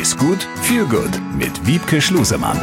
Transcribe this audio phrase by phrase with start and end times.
[0.00, 2.58] Ist gut, viel gut mit Wiebke Schlusemann.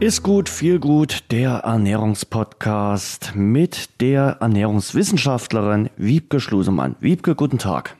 [0.00, 6.96] Ist gut, viel gut, der Ernährungspodcast mit der Ernährungswissenschaftlerin Wiebke Schlusemann.
[7.00, 7.96] Wiebke, guten Tag.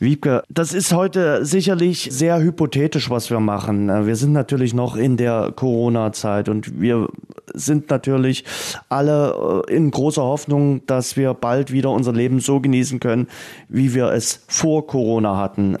[0.00, 4.06] Wiebke, das ist heute sicherlich sehr hypothetisch, was wir machen.
[4.06, 7.08] Wir sind natürlich noch in der Corona-Zeit und wir
[7.52, 8.44] sind natürlich
[8.88, 13.28] alle äh, in großer Hoffnung, dass wir bald wieder unser Leben so genießen können,
[13.68, 15.76] wie wir es vor Corona hatten.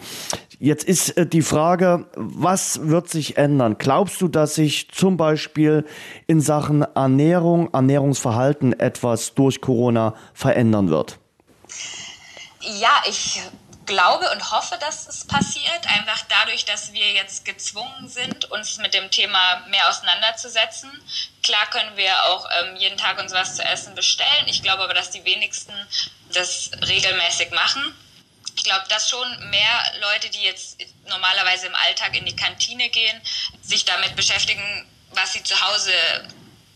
[0.58, 3.76] Jetzt ist äh, die Frage, was wird sich ändern?
[3.78, 5.86] Glaubst du, dass sich zum Beispiel
[6.26, 11.18] in Sachen Ernährung, Ernährungsverhalten etwas durch Corona verändern wird?
[12.60, 13.40] Ja, ich
[13.90, 18.94] glaube und hoffe, dass es passiert, einfach dadurch, dass wir jetzt gezwungen sind, uns mit
[18.94, 20.90] dem Thema mehr auseinanderzusetzen.
[21.42, 24.46] Klar können wir auch ähm, jeden Tag uns was zu essen bestellen.
[24.46, 25.72] Ich glaube aber, dass die wenigsten
[26.32, 27.82] das regelmäßig machen.
[28.54, 30.78] Ich glaube, dass schon mehr Leute, die jetzt
[31.08, 33.20] normalerweise im Alltag in die Kantine gehen,
[33.60, 35.92] sich damit beschäftigen, was sie zu Hause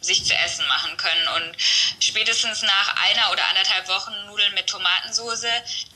[0.04, 1.28] sich zu essen machen können.
[1.28, 1.56] Und
[2.00, 5.48] spätestens nach einer oder anderthalb Wochen Nudeln mit Tomatensoße,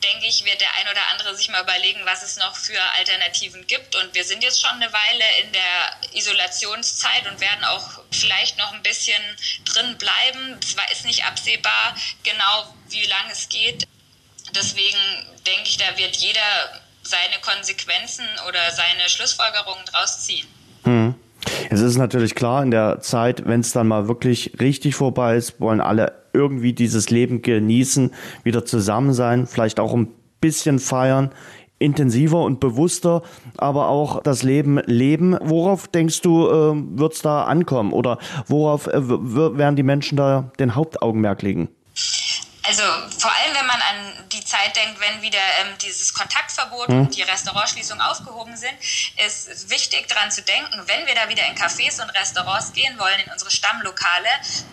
[0.03, 3.65] denke ich, wird der ein oder andere sich mal überlegen, was es noch für Alternativen
[3.67, 3.95] gibt.
[3.95, 8.73] Und wir sind jetzt schon eine Weile in der Isolationszeit und werden auch vielleicht noch
[8.73, 9.21] ein bisschen
[9.65, 10.59] drin bleiben.
[10.61, 13.87] Es ist nicht absehbar genau, wie lange es geht.
[14.51, 14.99] Deswegen
[15.45, 20.47] denke ich, da wird jeder seine Konsequenzen oder seine Schlussfolgerungen draus ziehen.
[21.79, 25.61] Es ist natürlich klar, in der Zeit, wenn es dann mal wirklich richtig vorbei ist,
[25.61, 28.13] wollen alle irgendwie dieses Leben genießen,
[28.43, 30.09] wieder zusammen sein, vielleicht auch ein
[30.41, 31.31] bisschen feiern,
[31.77, 33.21] intensiver und bewusster,
[33.57, 35.37] aber auch das Leben leben.
[35.39, 40.51] Worauf denkst du, äh, wird es da ankommen oder worauf äh, werden die Menschen da
[40.59, 41.69] den Hauptaugenmerk legen?
[42.67, 42.83] Also
[43.17, 47.01] vor allem, wenn man an die Zeit denkt, wenn wieder ähm, dieses Kontaktverbot mhm.
[47.01, 48.73] und die Restaurantschließung aufgehoben sind,
[49.25, 53.19] ist wichtig daran zu denken, wenn wir da wieder in Cafés und Restaurants gehen wollen,
[53.25, 54.29] in unsere Stammlokale,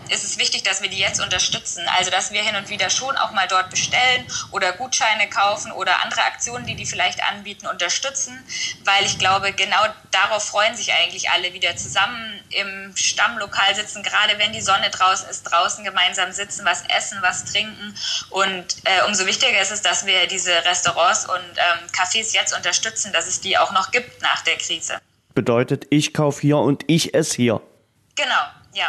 [0.09, 1.86] ist es wichtig, dass wir die jetzt unterstützen.
[1.97, 6.03] Also dass wir hin und wieder schon auch mal dort bestellen oder Gutscheine kaufen oder
[6.03, 8.45] andere Aktionen, die die vielleicht anbieten, unterstützen,
[8.85, 14.39] weil ich glaube, genau darauf freuen sich eigentlich alle wieder zusammen im Stammlokal sitzen, gerade
[14.39, 17.95] wenn die Sonne draußen ist, draußen gemeinsam sitzen, was essen, was trinken
[18.30, 23.13] und äh, umso wichtiger ist es, dass wir diese Restaurants und ähm, Cafés jetzt unterstützen,
[23.13, 24.95] dass es die auch noch gibt nach der Krise.
[25.35, 27.61] Bedeutet, ich kaufe hier und ich esse hier.
[28.17, 28.31] Genau,
[28.73, 28.89] ja.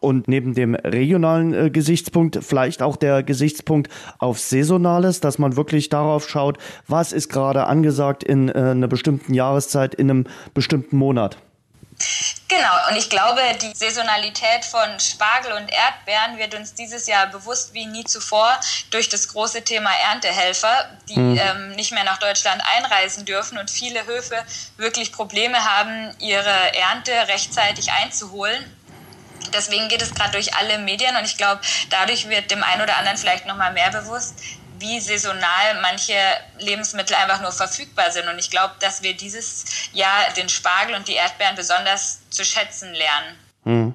[0.00, 5.90] Und neben dem regionalen äh, Gesichtspunkt vielleicht auch der Gesichtspunkt auf Saisonales, dass man wirklich
[5.90, 6.58] darauf schaut,
[6.88, 11.38] was ist gerade angesagt in äh, einer bestimmten Jahreszeit, in einem bestimmten Monat.
[12.48, 17.72] Genau, und ich glaube, die Saisonalität von Spargel und Erdbeeren wird uns dieses Jahr bewusst
[17.72, 18.58] wie nie zuvor
[18.90, 21.38] durch das große Thema Erntehelfer, die mhm.
[21.38, 24.36] ähm, nicht mehr nach Deutschland einreisen dürfen und viele Höfe
[24.76, 28.76] wirklich Probleme haben, ihre Ernte rechtzeitig einzuholen.
[29.54, 31.60] Deswegen geht es gerade durch alle Medien und ich glaube,
[31.90, 34.34] dadurch wird dem einen oder anderen vielleicht noch mal mehr bewusst,
[34.82, 36.12] wie saisonal manche
[36.58, 38.28] Lebensmittel einfach nur verfügbar sind.
[38.28, 42.92] Und ich glaube, dass wir dieses Jahr den Spargel und die Erdbeeren besonders zu schätzen
[42.92, 43.38] lernen.
[43.64, 43.94] Hm.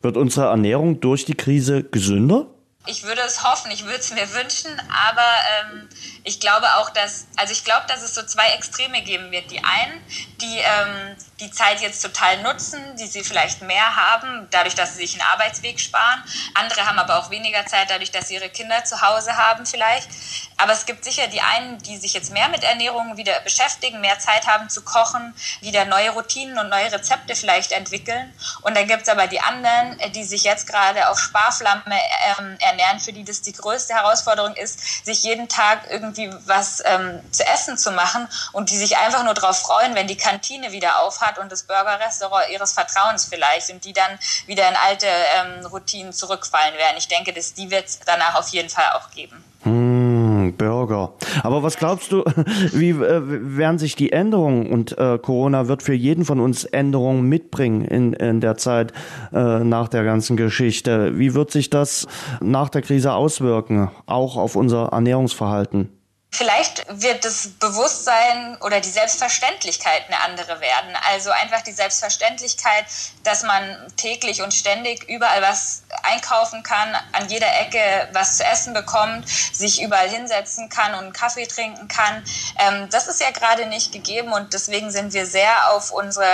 [0.00, 2.46] Wird unsere Ernährung durch die Krise gesünder?
[2.88, 5.28] ich würde es hoffen, ich würde es mir wünschen, aber
[5.60, 5.88] ähm,
[6.28, 9.50] ich glaube auch, dass, also ich glaube, dass es so zwei Extreme geben wird.
[9.50, 10.02] Die einen,
[10.40, 15.02] die ähm, die Zeit jetzt total nutzen, die sie vielleicht mehr haben, dadurch, dass sie
[15.02, 16.22] sich einen Arbeitsweg sparen.
[16.54, 20.08] Andere haben aber auch weniger Zeit, dadurch, dass sie ihre Kinder zu Hause haben vielleicht.
[20.56, 24.18] Aber es gibt sicher die einen, die sich jetzt mehr mit Ernährung wieder beschäftigen, mehr
[24.18, 28.32] Zeit haben zu kochen, wieder neue Routinen und neue Rezepte vielleicht entwickeln.
[28.62, 32.98] Und dann gibt es aber die anderen, die sich jetzt gerade auf Sparflamme ähm, ernähren,
[32.98, 37.78] für die das die größte Herausforderung ist, sich jeden Tag irgendwie was ähm, zu essen
[37.78, 41.38] zu machen und die sich einfach nur darauf freuen, wenn die Kantine wieder aufhat hat
[41.38, 46.76] und das Burgerrestaurant ihres Vertrauens vielleicht und die dann wieder in alte ähm, Routinen zurückfallen
[46.76, 46.96] werden.
[46.98, 49.44] Ich denke, dass die wird es danach auf jeden Fall auch geben.
[49.62, 51.12] Hm, Burger.
[51.42, 52.24] Aber was glaubst du,
[52.72, 57.28] wie äh, werden sich die Änderungen und äh, Corona wird für jeden von uns Änderungen
[57.28, 58.92] mitbringen in, in der Zeit
[59.32, 61.18] äh, nach der ganzen Geschichte?
[61.18, 62.06] Wie wird sich das
[62.40, 65.97] nach der Krise auswirken, auch auf unser Ernährungsverhalten?
[66.30, 70.94] Vielleicht wird das Bewusstsein oder die Selbstverständlichkeit eine andere werden.
[71.10, 72.84] Also einfach die Selbstverständlichkeit,
[73.24, 78.74] dass man täglich und ständig überall was einkaufen kann, an jeder Ecke was zu essen
[78.74, 82.22] bekommt, sich überall hinsetzen kann und einen Kaffee trinken kann.
[82.58, 86.26] Ähm, das ist ja gerade nicht gegeben und deswegen sind wir sehr auf unsere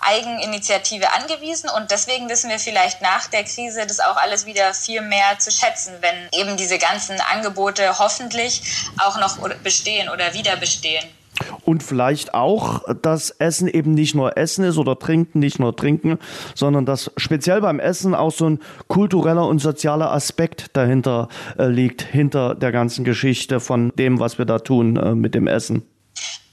[0.00, 5.00] Eigeninitiative angewiesen und deswegen wissen wir vielleicht nach der Krise das auch alles wieder viel
[5.00, 8.62] mehr zu schätzen, wenn eben diese ganzen Angebote hoffentlich
[8.98, 11.04] auch noch bestehen oder wieder bestehen.
[11.64, 16.18] und vielleicht auch, dass Essen eben nicht nur Essen ist oder Trinken nicht nur Trinken,
[16.54, 18.58] sondern dass speziell beim Essen auch so ein
[18.88, 21.28] kultureller und sozialer Aspekt dahinter
[21.58, 25.46] äh, liegt, hinter der ganzen Geschichte von dem, was wir da tun äh, mit dem
[25.46, 25.82] Essen.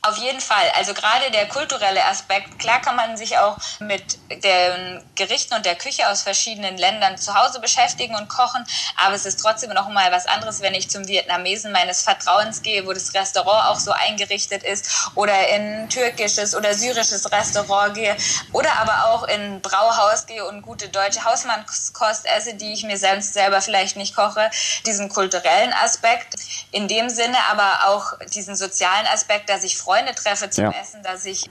[0.06, 0.70] Auf jeden Fall.
[0.76, 2.60] Also gerade der kulturelle Aspekt.
[2.60, 7.34] Klar kann man sich auch mit den Gerichten und der Küche aus verschiedenen Ländern zu
[7.34, 8.64] Hause beschäftigen und kochen.
[9.04, 12.86] Aber es ist trotzdem noch mal was anderes, wenn ich zum Vietnamesen meines Vertrauens gehe,
[12.86, 18.16] wo das Restaurant auch so eingerichtet ist oder in türkisches oder syrisches Restaurant gehe
[18.52, 23.34] oder aber auch in Brauhaus gehe und gute deutsche Hausmannskost esse, die ich mir selbst
[23.34, 24.52] selber vielleicht nicht koche.
[24.86, 26.36] Diesen kulturellen Aspekt.
[26.76, 30.72] In dem Sinne aber auch diesen sozialen Aspekt, dass ich Freunde treffe zum ja.
[30.72, 31.46] Essen, dass ich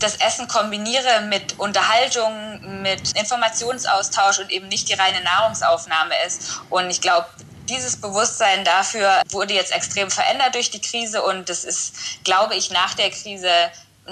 [0.00, 6.60] das Essen kombiniere mit Unterhaltung, mit Informationsaustausch und eben nicht die reine Nahrungsaufnahme ist.
[6.68, 7.28] Und ich glaube,
[7.68, 12.72] dieses Bewusstsein dafür wurde jetzt extrem verändert durch die Krise und das ist, glaube ich,
[12.72, 13.48] nach der Krise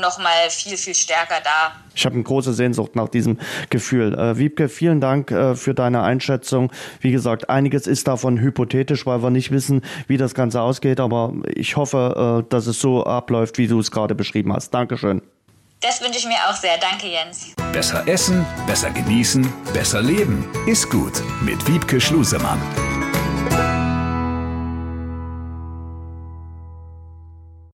[0.00, 1.72] noch mal viel, viel stärker da.
[1.94, 3.38] Ich habe eine große Sehnsucht nach diesem
[3.70, 4.14] Gefühl.
[4.14, 6.72] Äh, Wiebke, vielen Dank äh, für deine Einschätzung.
[7.00, 11.00] Wie gesagt, einiges ist davon hypothetisch, weil wir nicht wissen, wie das Ganze ausgeht.
[11.00, 14.70] Aber ich hoffe, äh, dass es so abläuft, wie du es gerade beschrieben hast.
[14.70, 15.22] Dankeschön.
[15.80, 16.78] Das wünsche ich mir auch sehr.
[16.78, 17.54] Danke, Jens.
[17.72, 20.48] Besser essen, besser genießen, besser leben.
[20.66, 22.58] Ist gut mit Wiebke Schlusemann.